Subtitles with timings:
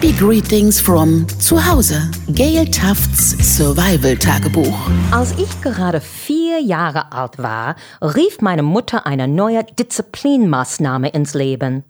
[0.00, 2.10] Happy Greetings from zu Hause.
[2.32, 4.74] Gail Tufts Survival Tagebuch.
[5.10, 11.84] Als ich gerade vier Jahre alt war, rief meine Mutter eine neue Disziplinmaßnahme ins Leben.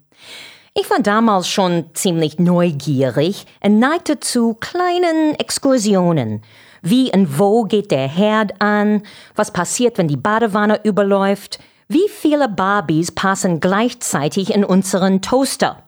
[0.73, 6.41] Ich war damals schon ziemlich neugierig und neigte zu kleinen Exkursionen.
[6.81, 9.03] Wie und wo geht der Herd an?
[9.35, 11.59] Was passiert, wenn die Badewanne überläuft?
[11.87, 15.85] Wie viele Barbies passen gleichzeitig in unseren Toaster?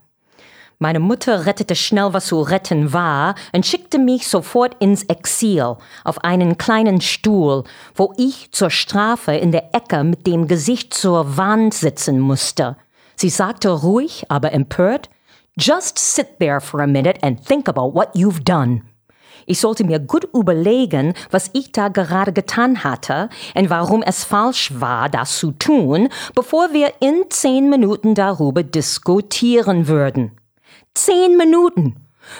[0.84, 6.25] Meine Mutter rettete schnell, was zu retten war, und schickte mich sofort ins Exil auf
[6.25, 7.63] einen kleinen Stuhl,
[7.95, 12.75] wo ich zur Strafe in der Ecke mit dem Gesicht zur Wand sitzen musste.
[13.16, 15.09] Sie sagte ruhig, aber empört,
[15.55, 18.81] Just sit there for a minute and think about what you've done.
[19.45, 24.73] Ich sollte mir gut überlegen, was ich da gerade getan hatte und warum es falsch
[24.81, 30.34] war, das zu tun, bevor wir in zehn Minuten darüber diskutieren würden.
[30.95, 31.95] Zehn Minuten!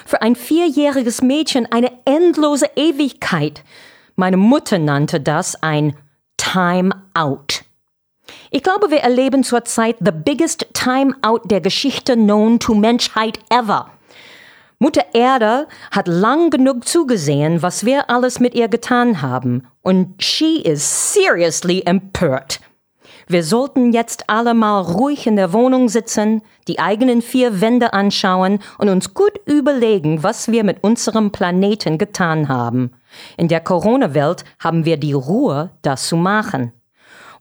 [0.05, 3.63] Für ein vierjähriges Mädchen eine endlose Ewigkeit.
[4.15, 5.95] Meine Mutter nannte das ein
[6.37, 7.63] Time Out.
[8.51, 13.90] Ich glaube, wir erleben zurzeit the biggest Time Out der Geschichte known to Menschheit ever.
[14.77, 20.62] Mutter Erde hat lang genug zugesehen, was wir alles mit ihr getan haben, und she
[20.62, 22.60] is seriously empört.
[23.27, 28.60] Wir sollten jetzt alle mal ruhig in der Wohnung sitzen, die eigenen vier Wände anschauen
[28.77, 32.91] und uns gut überlegen, was wir mit unserem Planeten getan haben.
[33.38, 36.74] In der Corona-Welt haben wir die Ruhe, das zu machen.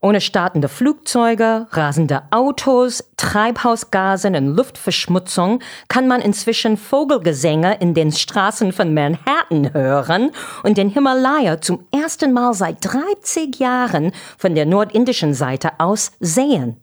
[0.04, 8.72] Ohne startende Flugzeuge, rasende Autos, Treibhausgase und Luftverschmutzung kann man inzwischen Vogelgesänge in den Straßen
[8.72, 10.32] von Manhattan hören
[10.64, 16.78] und den Himalaya zum ersten Mal seit 30 Jahren von der nordindischen Seite aus sehen.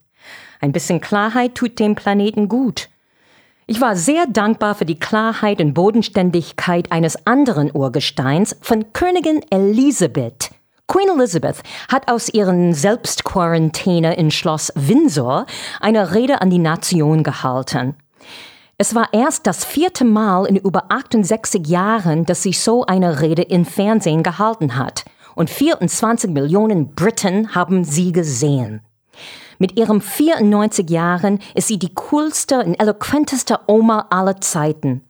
[0.61, 2.87] Ein bisschen Klarheit tut dem Planeten gut.
[3.67, 10.51] Ich war sehr dankbar für die Klarheit und Bodenständigkeit eines anderen Urgesteins von Königin Elisabeth.
[10.89, 15.45] Queen Elizabeth hat aus ihren Selbstquarantäne in Schloss Windsor
[15.79, 17.95] eine Rede an die Nation gehalten.
[18.79, 23.43] Es war erst das vierte Mal in über 68 Jahren, dass sie so eine Rede
[23.43, 25.05] im Fernsehen gehalten hat.
[25.35, 28.81] Und 24 Millionen Briten haben sie gesehen.
[29.59, 35.03] Mit ihren 94 Jahren ist sie die coolste und eloquenteste Oma aller Zeiten.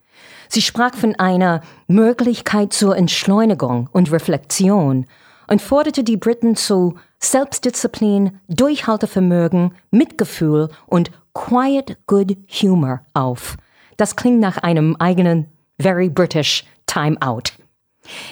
[0.49, 5.05] Sie sprach von einer Möglichkeit zur Entschleunigung und Reflexion
[5.49, 13.57] und forderte die Briten zu Selbstdisziplin, Durchhaltevermögen, Mitgefühl und Quiet Good Humor auf.
[13.97, 15.47] Das klingt nach einem eigenen
[15.79, 17.53] Very British Time Out.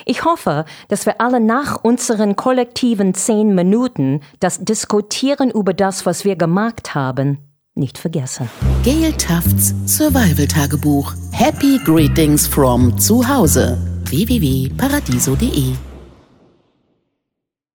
[0.06, 6.26] Ich hoffe, dass wir alle nach unseren kollektiven zehn Minuten das Diskutieren über das, was
[6.26, 7.40] wir gemacht haben,
[7.76, 8.50] nicht vergessen.
[8.84, 11.14] Gail Tufts Survival Tagebuch.
[11.32, 13.78] Happy Greetings from zu Hause.
[14.06, 15.76] www.paradiso.de